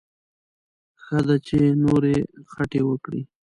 ښه 1.03 1.19
ده 1.27 1.35
چې 1.47 1.57
نورې 1.83 2.15
خټې 2.51 2.81
وکړي. 2.89 3.21